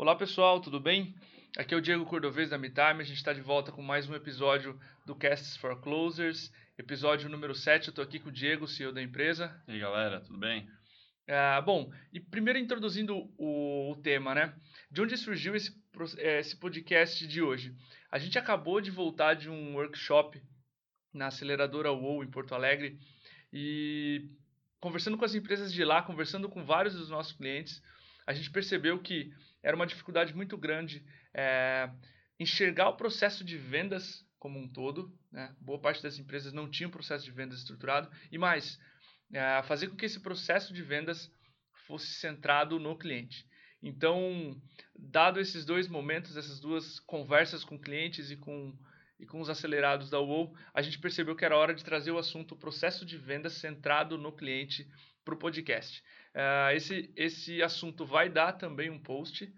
[0.00, 1.12] Olá pessoal, tudo bem?
[1.56, 4.14] Aqui é o Diego Cordovez da MeTime, a gente está de volta com mais um
[4.14, 8.92] episódio do Casts for Closers, episódio número 7, eu estou aqui com o Diego, CEO
[8.92, 9.60] da empresa.
[9.66, 10.70] E aí galera, tudo bem?
[11.28, 14.54] Ah, bom, e primeiro introduzindo o, o, tema, né?
[14.88, 15.76] De onde surgiu esse,
[16.18, 17.74] é, esse podcast de hoje?
[18.08, 20.40] A gente acabou de voltar de um workshop
[21.12, 23.00] na aceleradora WOW em Porto Alegre
[23.52, 24.30] e
[24.78, 27.82] conversando com as empresas de lá, conversando com vários dos nossos clientes,
[28.24, 29.32] a gente percebeu que
[29.68, 31.04] era uma dificuldade muito grande
[31.34, 31.90] é,
[32.40, 35.14] enxergar o processo de vendas como um todo.
[35.30, 35.54] Né?
[35.60, 38.10] Boa parte das empresas não tinha um processo de vendas estruturado.
[38.32, 38.80] E mais,
[39.30, 41.30] é, fazer com que esse processo de vendas
[41.86, 43.46] fosse centrado no cliente.
[43.82, 44.58] Então,
[44.98, 48.74] dado esses dois momentos, essas duas conversas com clientes e com,
[49.20, 52.18] e com os acelerados da UOL, a gente percebeu que era hora de trazer o
[52.18, 54.90] assunto processo de vendas centrado no cliente
[55.28, 56.02] para o podcast.
[56.34, 59.52] Uh, esse, esse assunto vai dar também um post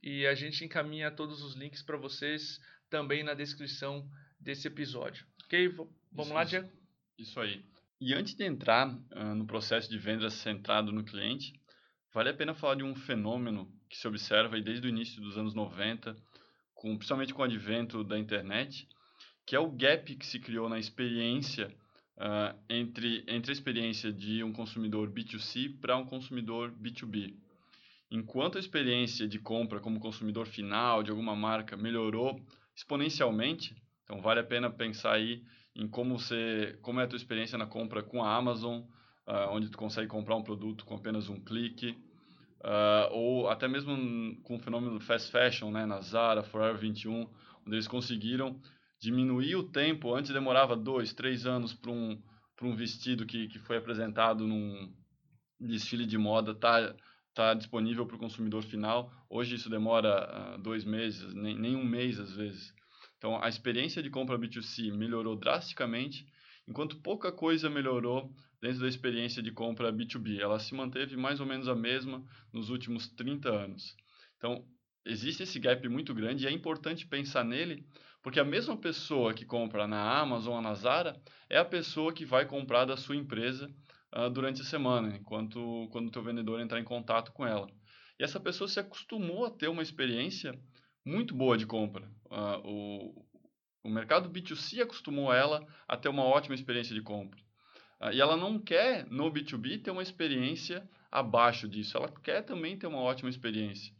[0.00, 5.26] e a gente encaminha todos os links para vocês também na descrição desse episódio.
[5.44, 5.68] Ok?
[6.12, 6.70] Vamos isso, lá, Diego?
[7.18, 7.64] Isso aí.
[8.00, 11.52] E antes de entrar uh, no processo de vendas centrado no cliente,
[12.14, 15.52] vale a pena falar de um fenômeno que se observa desde o início dos anos
[15.52, 16.16] 90,
[16.74, 18.86] com, principalmente com o advento da internet,
[19.44, 21.74] que é o gap que se criou na experiência
[22.18, 27.34] uh, entre, entre a experiência de um consumidor B2C para um consumidor B2B.
[28.10, 32.40] Enquanto a experiência de compra como consumidor final de alguma marca melhorou
[32.74, 35.42] exponencialmente, então vale a pena pensar aí
[35.76, 39.68] em como, você, como é a tua experiência na compra com a Amazon, uh, onde
[39.68, 41.90] tu consegue comprar um produto com apenas um clique,
[42.60, 47.28] uh, ou até mesmo com o fenômeno fast fashion, né, na Zara, Forever 21,
[47.66, 48.58] onde eles conseguiram
[49.00, 52.20] diminuir o tempo, antes demorava dois, três anos para um,
[52.62, 54.92] um vestido que, que foi apresentado num
[55.60, 56.94] desfile de moda, tá,
[57.34, 59.12] tá disponível para o consumidor final.
[59.28, 62.72] Hoje isso demora uh, dois meses, nem, nem um mês às vezes.
[63.16, 66.26] Então a experiência de compra B2C melhorou drasticamente,
[66.66, 70.40] enquanto pouca coisa melhorou dentro da experiência de compra B2B.
[70.40, 73.96] Ela se manteve mais ou menos a mesma nos últimos 30 anos.
[74.36, 74.64] Então
[75.04, 77.86] existe esse gap muito grande e é importante pensar nele
[78.28, 81.18] porque a mesma pessoa que compra na Amazon ou na Zara
[81.48, 83.74] é a pessoa que vai comprar da sua empresa
[84.14, 87.66] uh, durante a semana, enquanto quando o teu vendedor entrar em contato com ela.
[88.20, 90.52] E essa pessoa se acostumou a ter uma experiência
[91.02, 92.06] muito boa de compra.
[92.26, 93.26] Uh, o,
[93.84, 97.40] o mercado B2C acostumou ela a ter uma ótima experiência de compra.
[97.98, 101.96] Uh, e ela não quer, no B2B, ter uma experiência abaixo disso.
[101.96, 103.90] Ela quer também ter uma ótima experiência.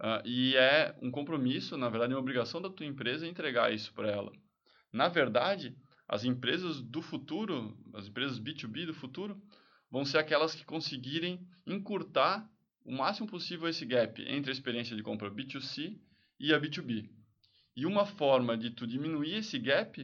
[0.00, 4.10] Uh, e é um compromisso, na verdade, uma obrigação da tua empresa entregar isso para
[4.10, 4.32] ela.
[4.90, 5.76] Na verdade,
[6.08, 9.40] as empresas do futuro, as empresas B2B do futuro,
[9.90, 12.50] vão ser aquelas que conseguirem encurtar
[12.82, 16.00] o máximo possível esse gap entre a experiência de compra B2C
[16.38, 17.10] e a B2B.
[17.76, 20.02] E uma forma de tu diminuir esse gap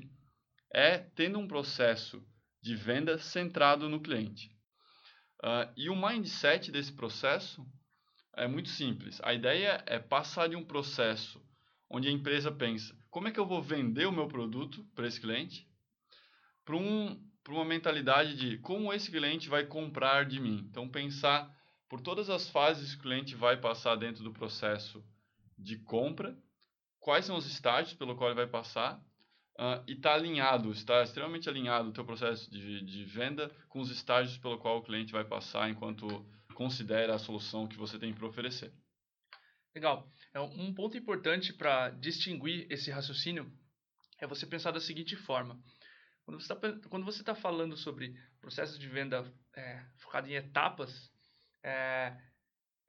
[0.72, 2.22] é tendo um processo
[2.60, 4.50] de venda centrado no cliente.
[5.42, 7.66] Uh, e o mindset desse processo
[8.36, 9.20] é muito simples.
[9.22, 11.42] A ideia é passar de um processo
[11.88, 15.18] onde a empresa pensa como é que eu vou vender o meu produto para esse
[15.18, 15.66] cliente,
[16.66, 20.66] para um, uma mentalidade de como esse cliente vai comprar de mim.
[20.68, 21.50] Então, pensar
[21.88, 25.02] por todas as fases que o cliente vai passar dentro do processo
[25.56, 26.36] de compra,
[27.00, 28.98] quais são os estágios pelo qual ele vai passar,
[29.58, 33.80] uh, e estar tá alinhado, estar extremamente alinhado o teu processo de, de venda com
[33.80, 36.06] os estágios pelo qual o cliente vai passar enquanto
[36.56, 38.72] considera a solução que você tem para oferecer.
[39.74, 40.10] Legal.
[40.32, 43.52] É um ponto importante para distinguir esse raciocínio
[44.18, 45.62] é você pensar da seguinte forma.
[46.24, 46.40] Quando
[47.04, 51.12] você está tá falando sobre processo de venda é, focado em etapas,
[51.62, 52.16] é,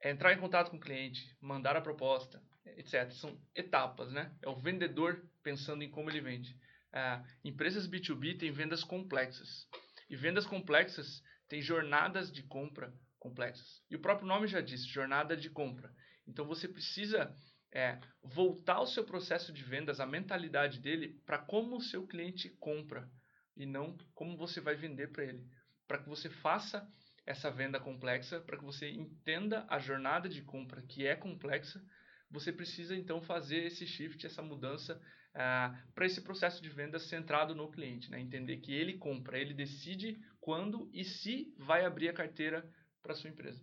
[0.02, 3.12] é entrar em contato com o cliente, mandar a proposta, etc.
[3.12, 4.34] São etapas, né?
[4.40, 6.58] É o vendedor pensando em como ele vende.
[6.90, 9.68] É, empresas B2B têm vendas complexas.
[10.08, 13.82] E vendas complexas têm jornadas de compra complexas.
[13.90, 15.92] E o próprio nome já diz, jornada de compra.
[16.26, 17.34] Então você precisa
[17.72, 22.48] é, voltar o seu processo de vendas, a mentalidade dele, para como o seu cliente
[22.58, 23.10] compra
[23.56, 25.44] e não como você vai vender para ele.
[25.86, 26.86] Para que você faça
[27.26, 31.82] essa venda complexa, para que você entenda a jornada de compra que é complexa,
[32.30, 35.00] você precisa então fazer esse shift, essa mudança
[35.34, 38.20] ah, para esse processo de venda centrado no cliente, né?
[38.20, 42.68] entender que ele compra, ele decide quando e se vai abrir a carteira
[43.02, 43.60] para sua empresa.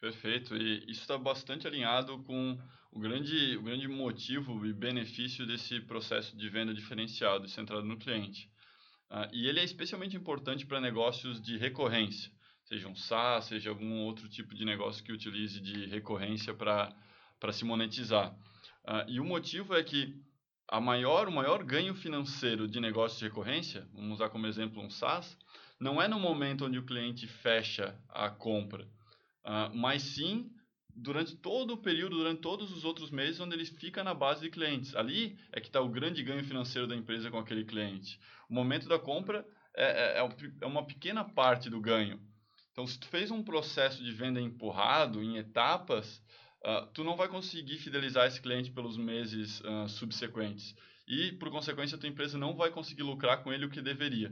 [0.00, 2.58] Perfeito, e isso está bastante alinhado com
[2.90, 7.96] o grande, o grande motivo e benefício desse processo de venda diferenciado e centrado no
[7.96, 8.50] cliente.
[9.10, 12.32] Uh, e ele é especialmente importante para negócios de recorrência,
[12.64, 17.64] seja um SaaS, seja algum outro tipo de negócio que utilize de recorrência para se
[17.64, 18.34] monetizar.
[18.84, 20.20] Uh, e o motivo é que
[20.66, 24.90] a maior, o maior ganho financeiro de negócio de recorrência, vamos usar como exemplo um
[24.90, 25.36] SaaS,
[25.82, 28.84] não é no momento onde o cliente fecha a compra,
[29.44, 30.48] uh, mas sim
[30.94, 34.50] durante todo o período, durante todos os outros meses, onde ele fica na base de
[34.50, 34.94] clientes.
[34.94, 38.20] Ali é que está o grande ganho financeiro da empresa com aquele cliente.
[38.48, 39.44] O momento da compra
[39.74, 40.28] é, é,
[40.60, 42.20] é uma pequena parte do ganho.
[42.70, 46.22] Então, se tu fez um processo de venda empurrado, em etapas,
[46.64, 50.74] uh, tu não vai conseguir fidelizar esse cliente pelos meses uh, subsequentes.
[51.08, 54.30] E, por consequência, a tua empresa não vai conseguir lucrar com ele o que deveria.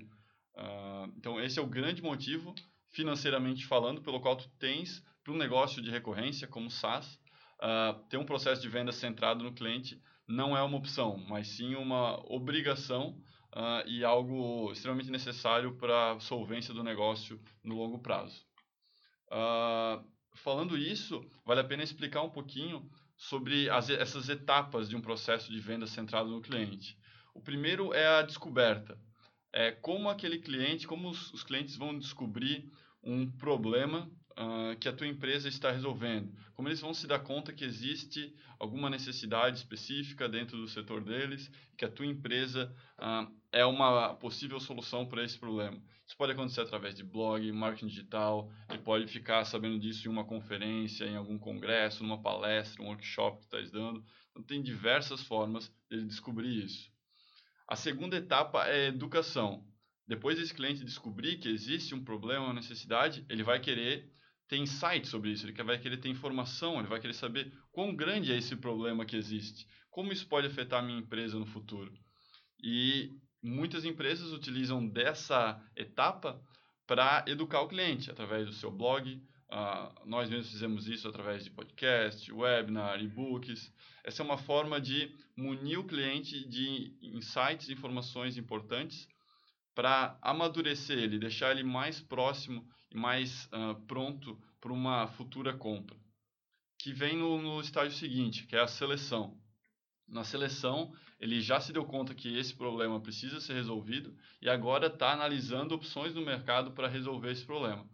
[0.60, 2.54] Uh, então, esse é o grande motivo,
[2.90, 7.18] financeiramente falando, pelo qual tu tens para um negócio de recorrência como SaaS,
[7.58, 11.74] uh, ter um processo de venda centrado no cliente não é uma opção, mas sim
[11.74, 13.18] uma obrigação
[13.54, 18.44] uh, e algo extremamente necessário para a solvência do negócio no longo prazo.
[20.34, 25.52] Falando isso, vale a pena explicar um pouquinho sobre as, essas etapas de um processo
[25.52, 26.96] de venda centrado no cliente.
[27.34, 28.98] O primeiro é a descoberta.
[29.52, 32.70] É como aquele cliente, como os, os clientes vão descobrir
[33.02, 36.32] um problema uh, que a tua empresa está resolvendo?
[36.54, 41.50] Como eles vão se dar conta que existe alguma necessidade específica dentro do setor deles,
[41.76, 45.82] que a tua empresa uh, é uma possível solução para esse problema?
[46.06, 50.24] Isso pode acontecer através de blog, marketing digital, ele pode ficar sabendo disso em uma
[50.24, 54.04] conferência, em algum congresso, numa palestra, um workshop que estás dando.
[54.30, 56.90] Então, tem diversas formas de descobrir isso.
[57.70, 59.64] A segunda etapa é educação.
[60.04, 64.10] Depois desse cliente descobrir que existe um problema, uma necessidade, ele vai querer
[64.48, 68.32] ter insight sobre isso, ele vai querer ter informação, ele vai querer saber quão grande
[68.32, 71.92] é esse problema que existe, como isso pode afetar a minha empresa no futuro.
[72.60, 73.08] E
[73.40, 76.42] muitas empresas utilizam dessa etapa
[76.88, 79.22] para educar o cliente através do seu blog.
[79.50, 83.72] Uh, nós mesmos fizemos isso através de podcast, webinar, e-books.
[84.04, 89.08] Essa é uma forma de munir o cliente de insights, informações importantes
[89.74, 95.96] para amadurecer ele, deixar ele mais próximo e mais uh, pronto para uma futura compra.
[96.78, 99.36] Que vem no, no estágio seguinte, que é a seleção.
[100.06, 104.86] Na seleção, ele já se deu conta que esse problema precisa ser resolvido e agora
[104.86, 107.88] está analisando opções no mercado para resolver esse problema.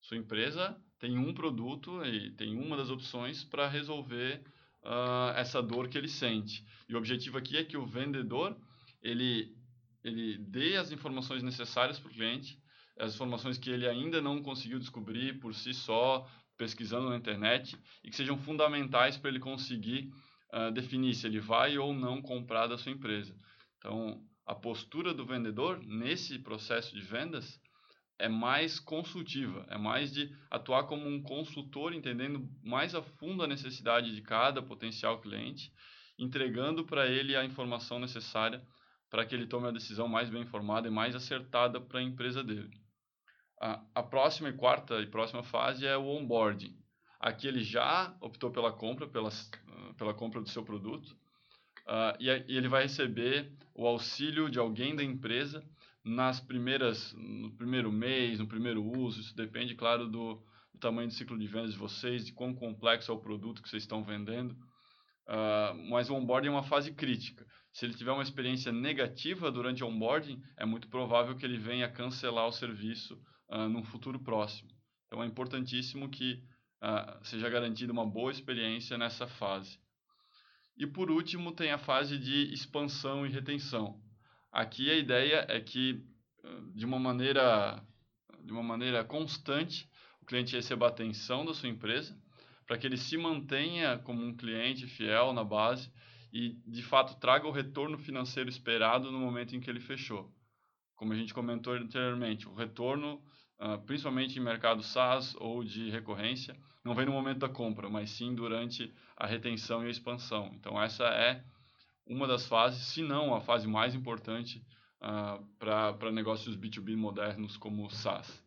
[0.00, 4.42] Sua empresa tem um produto e tem uma das opções para resolver
[4.82, 6.64] uh, essa dor que ele sente.
[6.88, 8.56] E o objetivo aqui é que o vendedor
[9.02, 9.54] ele,
[10.02, 12.58] ele dê as informações necessárias para o cliente
[12.98, 16.26] as informações que ele ainda não conseguiu descobrir por si só,
[16.56, 20.10] pesquisando na internet, e que sejam fundamentais para ele conseguir
[20.52, 23.36] uh, definir se ele vai ou não comprar da sua empresa.
[23.78, 27.60] Então, a postura do vendedor nesse processo de vendas
[28.18, 33.46] é mais consultiva, é mais de atuar como um consultor, entendendo mais a fundo a
[33.46, 35.72] necessidade de cada potencial cliente,
[36.18, 38.62] entregando para ele a informação necessária
[39.10, 42.42] para que ele tome a decisão mais bem informada e mais acertada para a empresa
[42.42, 42.70] dele.
[43.60, 46.76] A, a próxima e quarta e próxima fase é o onboarding.
[47.20, 49.30] Aqui ele já optou pela compra, pela,
[49.96, 51.08] pela compra do seu produto,
[51.86, 55.62] uh, e, e ele vai receber o auxílio de alguém da empresa
[56.06, 60.36] nas primeiras, no primeiro mês, no primeiro uso, isso depende, claro, do,
[60.72, 63.68] do tamanho do ciclo de vendas de vocês, de quão complexo é o produto que
[63.68, 64.52] vocês estão vendendo.
[65.28, 67.44] Uh, mas o onboarding é uma fase crítica.
[67.72, 71.90] Se ele tiver uma experiência negativa durante o onboarding, é muito provável que ele venha
[71.90, 74.70] cancelar o serviço uh, num futuro próximo.
[75.08, 76.34] Então é importantíssimo que
[76.84, 79.76] uh, seja garantida uma boa experiência nessa fase.
[80.78, 84.00] E por último, tem a fase de expansão e retenção.
[84.56, 86.02] Aqui a ideia é que,
[86.74, 87.78] de uma maneira,
[88.42, 89.86] de uma maneira constante,
[90.22, 92.18] o cliente receba atenção da sua empresa,
[92.66, 95.92] para que ele se mantenha como um cliente fiel na base
[96.32, 100.32] e, de fato, traga o retorno financeiro esperado no momento em que ele fechou.
[100.94, 103.22] Como a gente comentou anteriormente, o retorno
[103.60, 108.08] uh, principalmente em mercado SaaS ou de recorrência, não vem no momento da compra, mas
[108.08, 110.50] sim durante a retenção e a expansão.
[110.54, 111.44] Então, essa é
[112.06, 114.64] uma das fases, se não a fase mais importante
[115.00, 118.42] uh, para negócios B2B modernos como SaaS.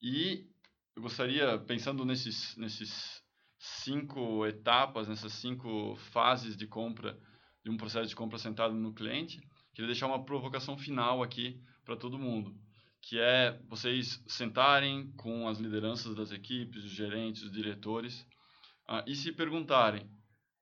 [0.00, 0.46] E
[0.94, 3.22] eu gostaria, pensando nesses, nesses
[3.58, 7.18] cinco etapas, nessas cinco fases de compra,
[7.64, 9.40] de um processo de compra sentado no cliente,
[9.74, 12.56] queria deixar uma provocação final aqui para todo mundo
[13.00, 18.20] que é vocês sentarem com as lideranças das equipes, os gerentes, os diretores,
[18.88, 20.02] uh, e se perguntarem: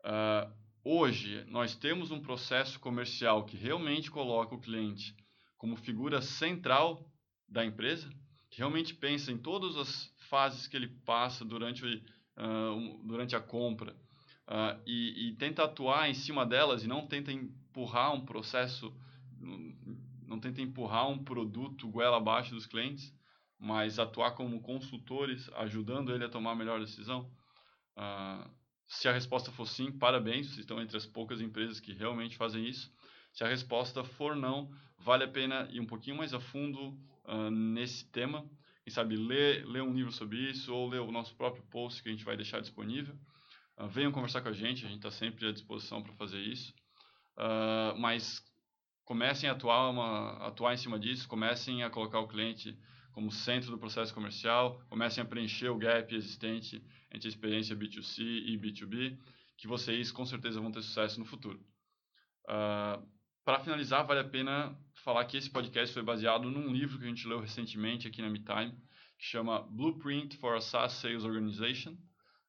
[0.04, 0.52] uh,
[0.86, 5.16] hoje nós temos um processo comercial que realmente coloca o cliente
[5.58, 7.04] como figura central
[7.48, 8.08] da empresa,
[8.48, 13.96] que realmente pensa em todas as fases que ele passa durante uh, durante a compra
[14.46, 18.94] uh, e, e, tenta atuar em cima delas e não tenta empurrar um processo,
[20.24, 23.12] não tenta empurrar um produto goela abaixo dos clientes,
[23.58, 27.28] mas atuar como consultores, ajudando ele a tomar a melhor decisão?
[27.96, 32.36] Uh, se a resposta for sim, parabéns, vocês estão entre as poucas empresas que realmente
[32.36, 32.92] fazem isso.
[33.32, 37.50] Se a resposta for não, vale a pena ir um pouquinho mais a fundo uh,
[37.50, 38.48] nesse tema.
[38.84, 42.08] Quem sabe ler, ler um livro sobre isso ou ler o nosso próprio post que
[42.08, 43.14] a gente vai deixar disponível.
[43.76, 46.72] Uh, venham conversar com a gente, a gente está sempre à disposição para fazer isso.
[47.36, 48.42] Uh, mas
[49.04, 52.78] comecem a atuar, uma, atuar em cima disso, comecem a colocar o cliente
[53.12, 56.82] como centro do processo comercial, comecem a preencher o gap existente
[57.16, 59.18] entre a experiência B2C e B2B,
[59.56, 61.58] que vocês com certeza vão ter sucesso no futuro.
[62.44, 63.02] Uh,
[63.44, 67.08] Para finalizar, vale a pena falar que esse podcast foi baseado num livro que a
[67.08, 68.72] gente leu recentemente aqui na MeTime,
[69.18, 71.92] que chama Blueprint for a SaaS Sales Organization.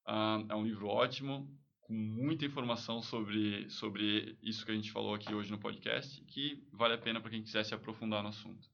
[0.05, 1.47] Uh, é um livro ótimo,
[1.81, 6.67] com muita informação sobre, sobre isso que a gente falou aqui hoje no podcast, que
[6.73, 8.67] vale a pena para quem quiser se aprofundar no assunto.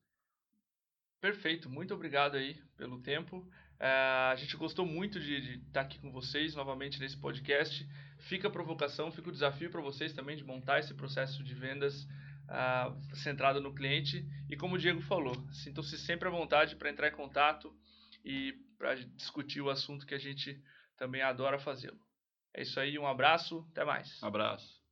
[1.21, 3.47] Perfeito, muito obrigado aí pelo tempo.
[3.83, 7.85] É, a gente gostou muito de, estar aqui com vocês novamente nesse podcast.
[8.17, 12.05] Fica a provocação, fica o desafio para vocês também de montar esse processo de vendas
[12.47, 14.25] uh, centrado no cliente.
[14.49, 17.75] E como o Diego falou, sintam-se sempre à vontade para entrar em contato
[18.23, 20.57] e para discutir o assunto que a gente
[20.95, 21.99] também adora fazê-lo.
[22.53, 24.23] É isso aí, um abraço, até mais.
[24.23, 24.82] Abraço.